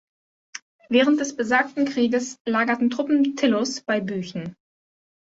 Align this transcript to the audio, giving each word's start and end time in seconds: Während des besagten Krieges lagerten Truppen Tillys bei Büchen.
Während 0.89 1.19
des 1.19 1.35
besagten 1.35 1.85
Krieges 1.85 2.39
lagerten 2.43 2.89
Truppen 2.89 3.35
Tillys 3.35 3.81
bei 3.81 3.99
Büchen. 3.99 4.55